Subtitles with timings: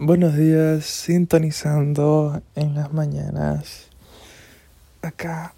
[0.00, 3.88] Buenos días, sintonizando en las mañanas.
[5.02, 5.52] Acá.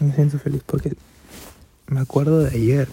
[0.00, 0.96] Me siento feliz porque
[1.88, 2.88] me acuerdo de ayer.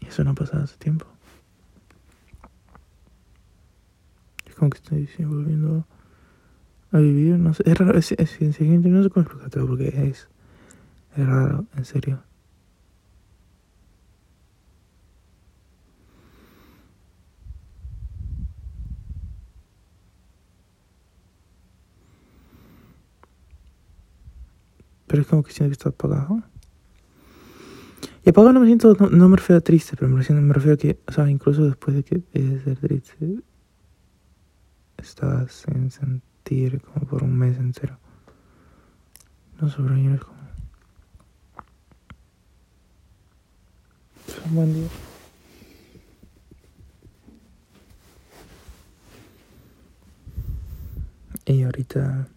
[0.00, 1.06] Y eso no ha pasado hace tiempo.
[4.44, 5.86] Es como que estoy volviendo
[6.94, 10.28] a vivir, no sé, es raro, es, es, es, no sé cómo explicártelo porque es,
[11.16, 12.22] es raro, en serio.
[25.06, 26.42] Pero es como que siento que está apagado.
[28.24, 30.74] Y apagado no me siento, no, me refiero a triste, pero me refiero, me refiero
[30.74, 33.42] a que, o sea, incluso después de que de ser triste,
[34.96, 35.90] estás en
[36.44, 37.98] sentir como por un mes entero.
[39.60, 40.34] No sobrevivir como.
[44.46, 44.88] Un buen día.
[51.46, 52.28] Y ahorita.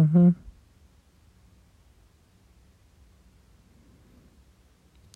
[0.00, 0.34] Ujú.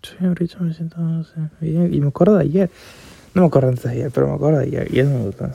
[0.02, 1.24] Sí, ahorita me siento, no
[1.60, 1.94] bien.
[1.94, 2.70] Y me acuerdo de ayer.
[3.34, 4.94] No me acuerdo antes de ayer, pero me acuerdo de ayer.
[4.94, 5.52] Y eso me gusta.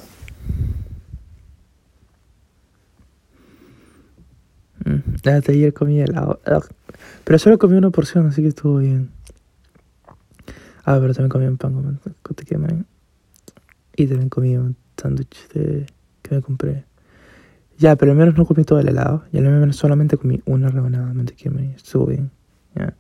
[4.85, 6.39] Mm, Hasta ayer comí helado.
[7.23, 9.11] Pero solo comí una porción, así que estuvo bien.
[10.85, 12.85] Ah, pero también comí un pan con con queman.
[13.96, 15.85] Y también comí un sándwich de,
[16.23, 16.85] que me compré.
[17.79, 19.23] Ya, pero al menos no comí todo el helado.
[19.31, 22.29] Y al menos solamente comí una rebanada de mantequilla estuvo bien.
[22.75, 22.94] Ya.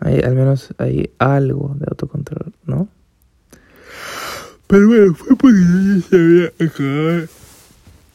[0.00, 2.88] Al menos hay algo de autocontrol, ¿no?
[4.66, 7.28] Pero bueno, fue porque yo ya sabía acabar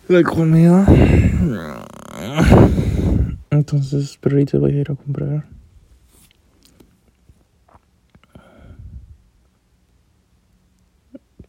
[0.09, 0.86] la comida.
[3.50, 5.48] Entonces, pero ahorita voy a ir a comprar.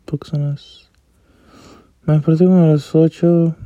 [0.04, 0.88] Porque son las...
[2.04, 3.56] Me desperté como a las 8.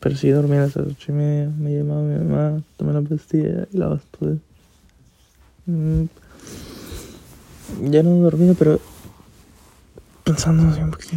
[0.00, 1.50] Pero sí dormí a las 8 y media.
[1.58, 4.36] Me llamaba mi mamá, tomé la pastilla y la bastura.
[5.66, 6.04] Mm.
[7.90, 8.80] Ya no he dormido, pero
[10.24, 11.16] pensando así un poquito.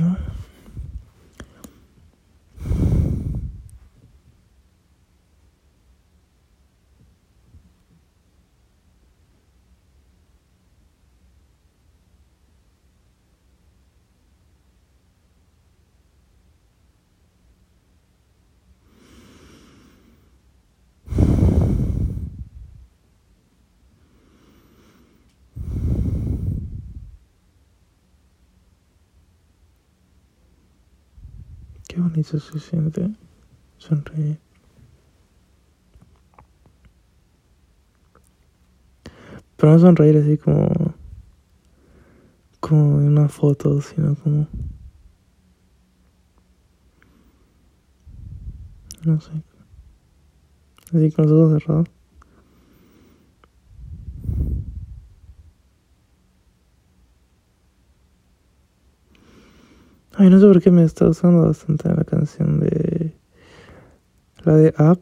[32.04, 33.10] Bonito se siente
[33.78, 34.40] sonreír.
[39.58, 40.94] Pero no sonreír así como.
[42.60, 44.48] como en una foto, sino como.
[49.06, 49.32] No sé.
[50.94, 51.88] Así con los ojos cerrados.
[60.24, 63.14] Ay, no sé por qué me está usando bastante la canción de.
[64.46, 65.02] La de Up,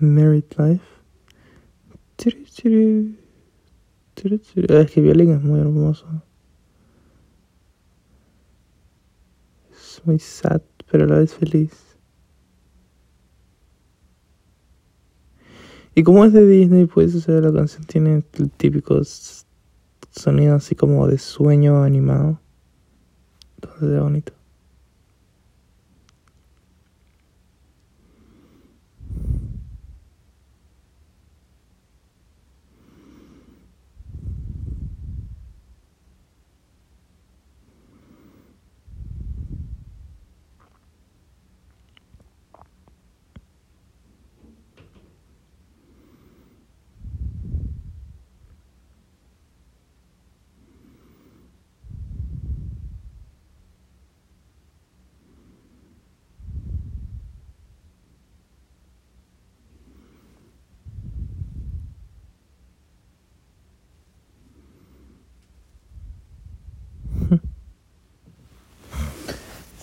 [0.00, 0.84] Married Life.
[2.16, 3.16] Tiri.
[4.16, 6.04] Es que violín es muy hermoso.
[9.70, 11.96] Es muy sad, pero a la vez feliz.
[15.94, 19.00] Y como es de Disney, pues, o sea, la canción tiene el típico
[20.10, 22.40] sonido así como de sueño animado.
[23.54, 24.39] Entonces es bonito.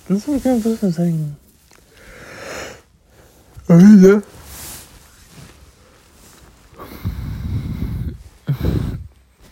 [0.10, 1.38] No sé por qué me puse a pensar en.
[3.68, 4.24] Ahorita.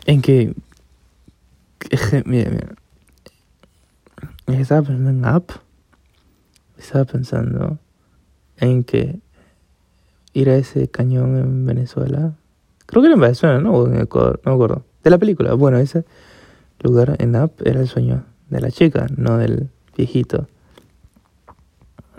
[0.06, 0.54] En que,
[2.26, 2.76] Mira, mira.
[4.48, 5.52] Estaba pensando en app.
[6.78, 7.80] Estaba pensando
[8.58, 9.20] en que
[10.34, 12.34] ir a ese cañón en Venezuela.
[12.86, 13.74] Creo que era en Venezuela, ¿no?
[13.74, 14.86] O en Ecuador, no me acuerdo.
[15.04, 15.54] De la película.
[15.54, 16.06] Bueno, ese
[16.82, 20.48] lugar en app era el sueño de la chica, no del viejito.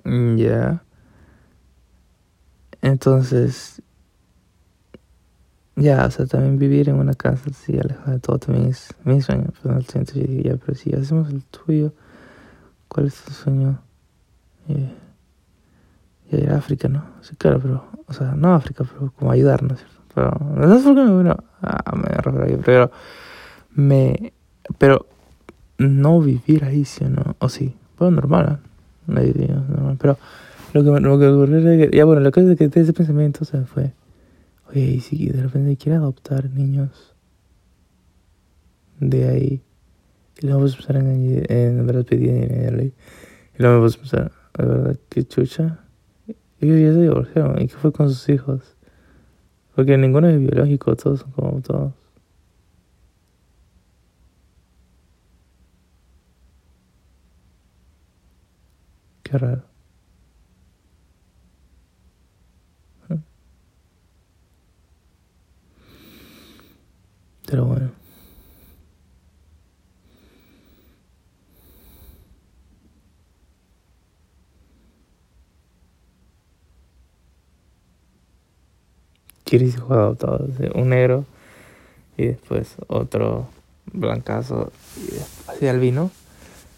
[0.05, 0.83] Ya.
[2.83, 3.83] Entonces,
[5.75, 9.21] ya, o sea, también vivir en una casa así, alejada de todo, también es mi
[9.21, 9.53] sueño.
[9.63, 11.93] Pero pues, no yo ya, pero si hacemos el tuyo,
[12.89, 13.79] ¿cuál es tu sueño?
[14.69, 14.95] Eh,
[16.31, 17.05] y ir a África, ¿no?
[17.21, 19.97] Sí, claro, pero, o sea, no África, pero como ayudarnos, ¿cierto?
[20.15, 22.91] Pero, no sé por qué me vino, ah, me pero,
[23.75, 24.33] me,
[24.79, 25.07] pero,
[25.79, 27.37] no vivir ahí, ¿sí o no?
[27.39, 28.61] O sí, pues normal,
[29.07, 29.21] ¿no?
[29.21, 30.19] normal, pero,
[30.73, 33.45] lo que, lo que ocurrió es que, ya bueno, lo que es que ese pensamiento
[33.45, 33.93] se fue,
[34.69, 37.15] oye, y si de repente quiere adoptar niños
[39.01, 39.63] de ahí,
[40.41, 42.93] y luego vamos a empezar en, en verdad pedir
[43.59, 45.81] y luego vamos a empezar, de verdad, qué chucha,
[46.61, 47.61] ellos ya se divorciaron.
[47.61, 48.77] ¿Y qué fue con sus hijos?
[49.75, 51.93] Porque ninguno es biológico, todos son como todos.
[59.27, 59.63] Qué raro.
[67.47, 67.91] Pero bueno.
[79.43, 81.25] Kiris juega adoptado, un negro
[82.17, 83.49] y después otro
[83.93, 86.13] blancazo y después el albino,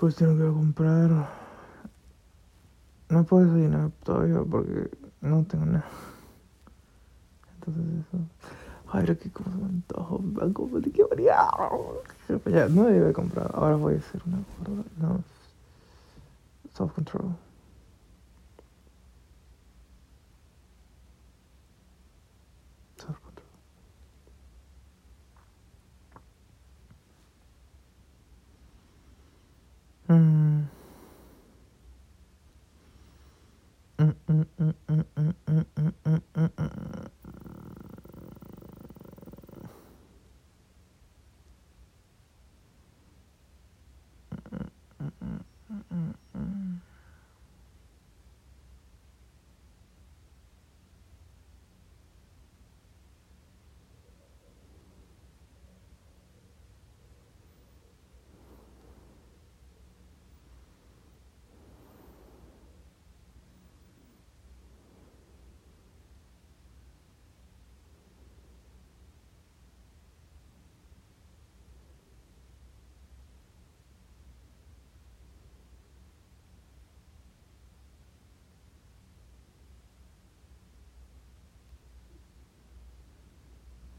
[0.00, 1.10] Pues tengo que comprar.
[3.08, 4.90] No puedo desayunar todavía porque
[5.20, 5.86] no tengo nada.
[7.54, 8.18] Entonces eso.
[8.92, 11.04] Ay, pero que como se me antojo, banco, de qué.
[12.50, 13.50] Ya, no debe comprar.
[13.54, 14.84] Ahora voy a hacer una gorda.
[14.98, 15.24] No.
[34.06, 36.75] mm, mm, mm, mm, mm, mm, mm, mm, mm,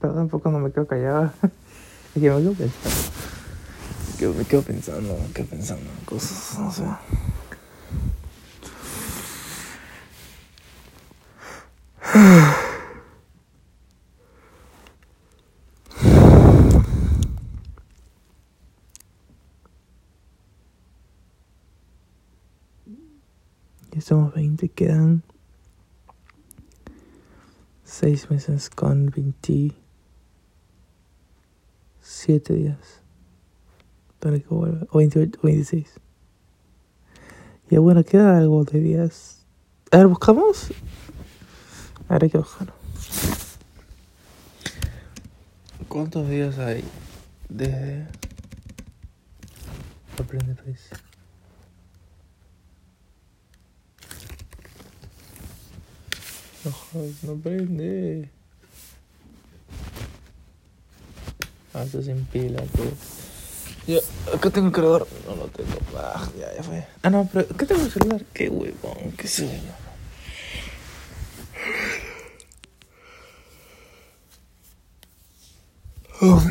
[0.08, 1.34] Perdón por cuando me quedo callado.
[2.16, 3.04] Es que me quedo pensando.
[4.22, 6.84] Me me quedo pensando, me quedo pensando en cosas, no sé.
[23.92, 25.24] Ya somos 20, quedan
[27.84, 29.87] 6 meses con 20.
[32.28, 32.78] 7 días
[34.20, 35.88] para que vuelva, o 28, o 26.
[37.70, 39.46] Y bueno, queda algo de días.
[39.92, 40.74] A ver, buscamos.
[42.10, 42.74] A ver, hay que buscar.
[45.88, 46.84] ¿Cuántos días hay
[47.48, 48.08] desde
[50.20, 50.90] aprende país?
[56.66, 56.74] No,
[57.24, 58.37] no prende.
[61.78, 62.90] Ah, sin pila, pues.
[63.86, 64.00] Ya,
[64.34, 65.08] acá tengo el cargador.
[65.28, 65.78] No lo tengo.
[65.96, 66.88] Ah, ya, ya fue.
[67.04, 68.26] Ah, no, pero ¿qué tengo el celular?
[68.34, 69.74] Qué huevón, qué sueño.
[76.20, 76.42] Oh.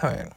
[0.00, 0.32] A ver.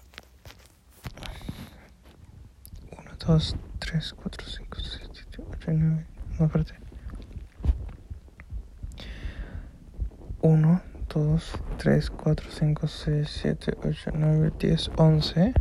[2.92, 3.56] 1, 2,
[4.00, 6.06] 3, 4, 5, 6, 7, 8, 9.
[6.40, 6.76] No, espérate.
[10.42, 11.40] 1, 2,
[11.78, 15.54] 3, 4, 5, 6, 7, 8, 9, 10, 11.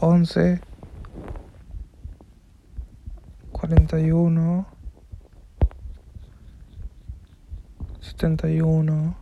[0.00, 0.60] 11.
[3.52, 4.66] 41.
[8.02, 9.16] 71.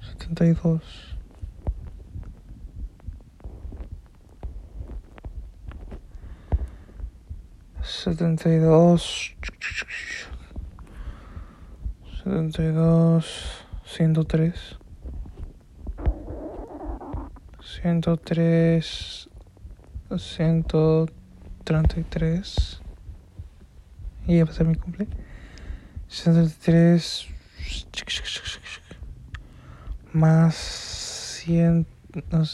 [0.00, 1.19] 72
[8.02, 9.36] setenta y dos.
[12.24, 14.78] setenta y dos ciento tres.
[17.62, 19.28] ciento tres
[20.16, 21.06] ciento
[21.62, 22.80] treinta y tres.
[24.26, 25.06] Y ya ser mi cumple.
[26.08, 27.26] ciento tres
[30.12, 31.86] más cien,
[32.32, 32.46] no,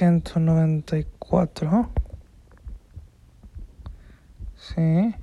[0.00, 1.90] ciento sesenta y cuatro ciento noventa y cuatro.
[4.56, 5.14] Sí.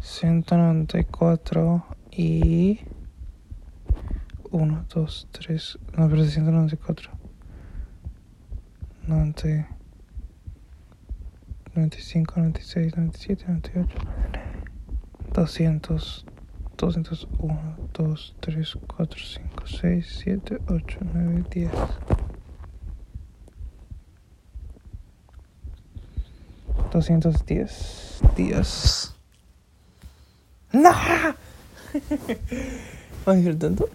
[0.00, 2.80] ciento noventa y cuatro y
[4.52, 5.76] uno dos tres.
[5.96, 7.10] No pero ciento noventa y cuatro.
[9.08, 9.48] noventa
[11.74, 13.98] 95, 96, 97, 98,
[15.32, 16.26] 200,
[16.76, 21.70] 201, 2, 3, 4, 5, 6, 7, 8, 9, 10.
[26.92, 29.14] Doscientos diez días.
[30.72, 30.90] ¡No!
[33.24, 33.88] ¿Vas a tanto?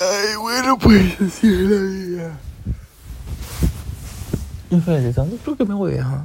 [0.00, 2.38] Ay, bueno, pues así es la vida.
[4.70, 6.24] Espérate, tanto creo que me voy a...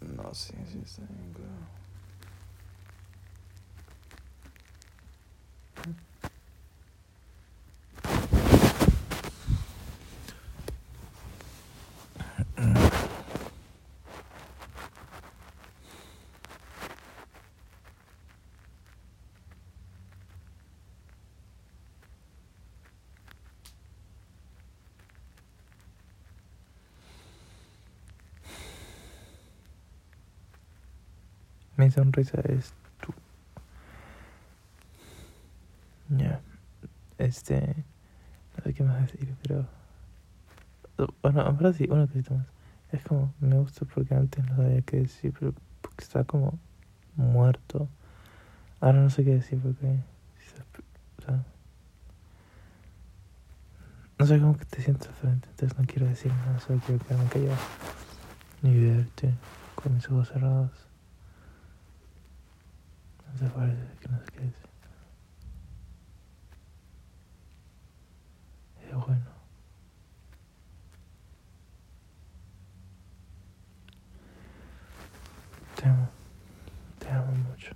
[0.00, 1.83] No, sí, sí, está bien, claro.
[31.76, 33.12] Mi sonrisa es tú.
[36.16, 36.40] Ya.
[37.18, 37.84] Este.
[38.56, 39.66] No sé qué más decir, pero.
[41.22, 42.46] Bueno, ahora sí, una cosita más.
[42.92, 46.58] Es como, me gusta porque antes no sabía qué decir, pero porque está como
[47.16, 47.88] muerto.
[48.80, 49.98] Ahora no sé qué decir porque.
[54.16, 57.28] No sé cómo que te sientes frente, entonces no quiero decir nada, solo quiero quedarme
[57.28, 57.56] callado
[58.62, 59.34] y verte
[59.74, 60.70] con mis ojos cerrados.
[63.44, 64.44] Se parece que no sé qué.
[68.88, 69.26] Es bueno.
[75.76, 76.08] Te amo.
[76.98, 77.72] Te amo mucho.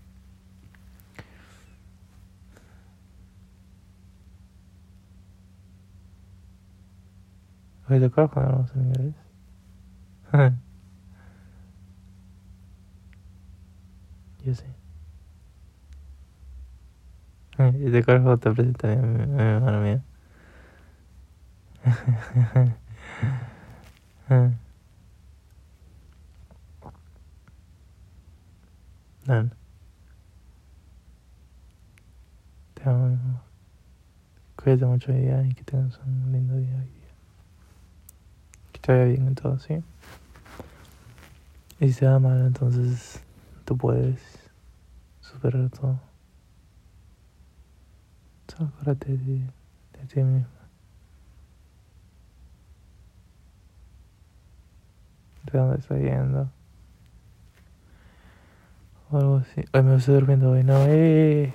[8.01, 8.65] ¿te cuando?
[14.47, 14.65] Yo sí.
[17.91, 20.03] Te acuerdas cuando te presenté a mi, a mi hermana mía.
[29.27, 29.53] Dan.
[32.75, 33.43] Te amo.
[34.57, 36.85] Cuídate mucho hoy día y que tengas un lindo día.
[38.73, 39.83] Que te vaya bien en todo, ¿sí?
[41.81, 43.23] Y si te va mal, entonces
[43.65, 44.21] tú puedes
[45.21, 46.08] superar todo.
[48.59, 50.49] Acuérdate de, de ti mismo.
[55.53, 56.51] ¿De dónde estás yendo?
[59.11, 59.65] Algo así.
[59.73, 61.55] Ay, me estoy durmiendo hoy, no, eh.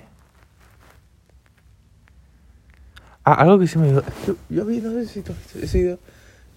[3.22, 4.02] Ah, algo que sí me ayudó.
[4.26, 5.98] Yo, yo vi, no sé si tú has video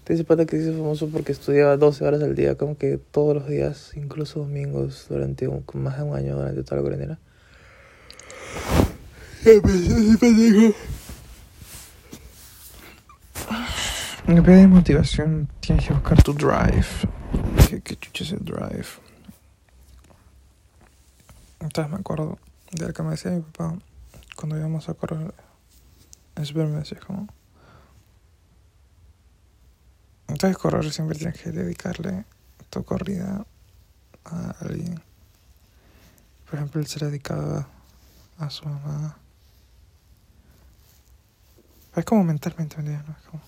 [0.08, 3.46] Dice pata que hizo famoso porque estudiaba 12 horas al día, como que todos los
[3.46, 7.18] días, incluso domingos, durante un, más de un año, durante toda la cuarentena.
[14.26, 16.84] En vez de motivación, tienes que buscar tu drive.
[17.66, 18.88] ¿Qué, qué chucha es el drive?
[21.60, 22.38] Entonces me acuerdo
[22.72, 23.78] de lo que me decía mi papá
[24.36, 25.32] cuando íbamos a correr.
[26.36, 27.26] Es verme decía como
[30.28, 32.26] entonces correr siempre tienes que dedicarle
[32.68, 33.46] tu corrida
[34.26, 35.00] a alguien.
[36.44, 37.66] Por ejemplo, él se dedicaba
[38.38, 39.16] a su mamá.
[41.98, 43.16] Es como mentalmente, ¿me entiendes?
[43.18, 43.42] Es como...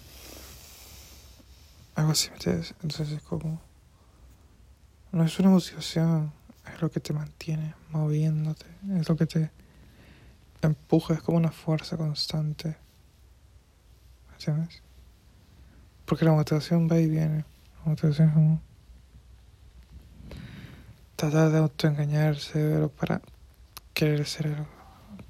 [1.95, 2.75] Algo así, ¿me entiendes?
[2.83, 3.61] Entonces es como...
[5.13, 6.33] No es una motivación,
[6.73, 8.67] es lo que te mantiene moviéndote,
[8.97, 9.51] es lo que te
[10.63, 12.77] empuja, es como una fuerza constante.
[14.29, 14.83] ¿Me entiendes?
[16.05, 17.45] Porque la motivación va y viene.
[17.85, 18.61] La motivación es como
[21.15, 23.21] tratar de autoengañarse pero para
[23.95, 24.67] querer ser algo.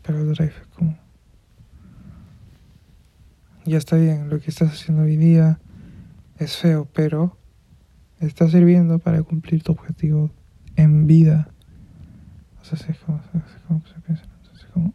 [0.03, 1.10] Pero el drive es como
[3.71, 5.61] ya está bien, lo que estás haciendo hoy día
[6.39, 7.39] es feo, pero
[8.19, 10.31] está sirviendo para cumplir tu objetivo
[10.75, 11.49] en vida.
[12.61, 14.93] O sea, es como, es como se piensa, es como,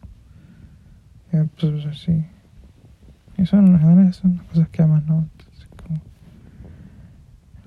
[1.32, 2.26] eh, pues así.
[3.38, 3.80] Y son,
[4.12, 5.26] son las cosas que amas, ¿no?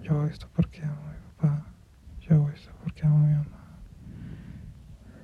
[0.04, 1.66] Yo hago esto porque amo a mi papá.
[2.22, 3.80] Yo hago esto porque amo a mi mamá.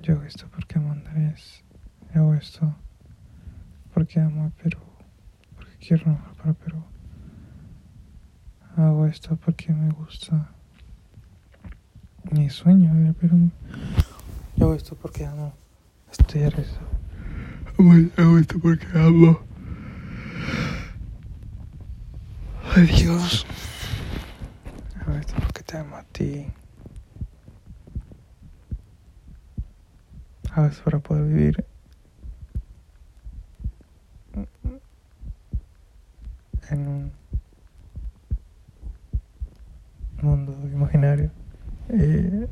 [0.02, 1.64] Yo hago esto porque amo a Andrés.
[2.12, 2.74] Yo hago esto
[3.92, 4.85] porque amo a Perú.
[5.86, 6.82] Quiero trabajar para Perú.
[8.76, 10.50] Hago esto porque me gusta
[12.32, 13.50] mi sueño de Perú.
[14.56, 15.54] Yo hago esto porque amo
[16.10, 16.80] estudiar eso.
[18.16, 19.38] Hago esto porque amo.
[22.74, 23.46] Ay Dios
[25.40, 26.46] porque te amo a ti.
[30.52, 31.64] A veces para poder vivir
[36.70, 37.12] en un
[40.22, 41.30] mundo imaginario.
[41.88, 42.48] Eh,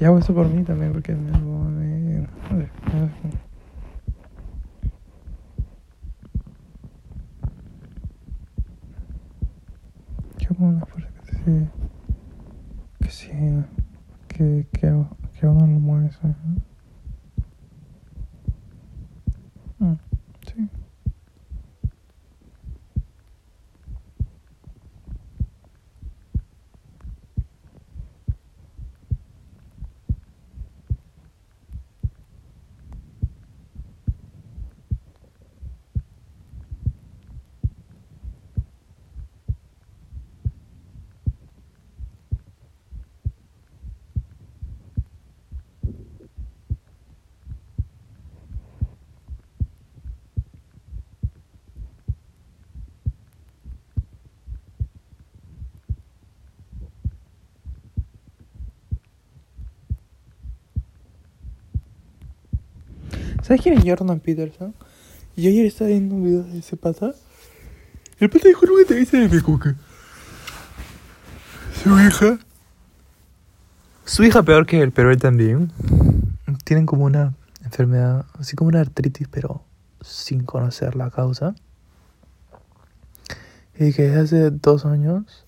[0.00, 2.20] y hago eso por mí también porque me, me,
[2.52, 2.68] me,
[10.46, 11.10] como una fuerza
[11.44, 11.66] que
[13.00, 13.30] que sí,
[14.28, 15.04] que, que,
[15.40, 16.10] que uno lo mueve.
[19.80, 19.94] Mm,
[20.46, 20.68] sí.
[63.44, 64.74] ¿Sabes quién es Jordan Peterson?
[65.36, 67.12] Yo ayer estaba viendo un video de ese pata.
[68.18, 69.76] El pata dijo una entrevista de mi cuca.
[71.82, 72.38] Su hija.
[74.06, 75.70] Su hija peor que él, pero él también.
[76.64, 79.62] Tienen como una enfermedad, así como una artritis, pero
[80.00, 81.54] sin conocer la causa.
[83.78, 85.44] Y que desde hace dos años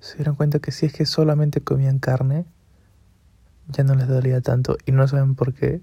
[0.00, 2.44] se dieron cuenta que si es que solamente comían carne,
[3.68, 4.76] ya no les dolía tanto.
[4.84, 5.80] Y no saben por qué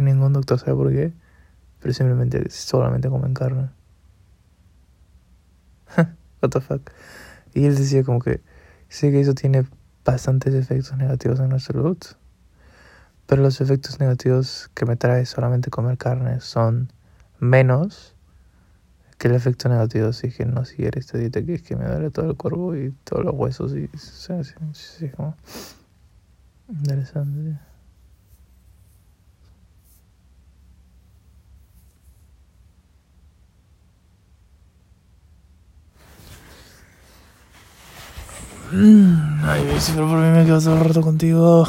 [0.00, 1.12] ningún doctor sabe por qué,
[1.80, 3.70] pero simplemente solamente comen carne.
[6.42, 6.90] What the fuck.
[7.54, 8.40] Y él decía como que
[8.88, 9.66] sé que eso tiene
[10.04, 11.98] bastantes efectos negativos en nuestra salud,
[13.26, 16.92] pero los efectos negativos que me trae solamente comer carne son
[17.38, 18.14] menos
[19.18, 21.86] que el efecto negativo si es que no siguiera esta dieta que es que me
[21.86, 25.36] duele todo el cuerpo y todos los huesos y sea, sí, sí, como
[26.68, 27.69] interesante.
[38.72, 41.66] Mm, ay, pero por mí me quedo todo el rato contigo.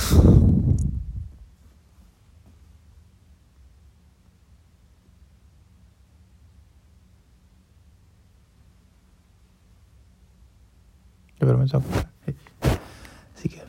[13.36, 13.64] Así que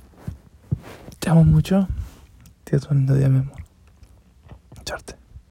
[1.18, 1.88] te amo mucho.
[2.64, 3.62] Te un lindo día, mi amor.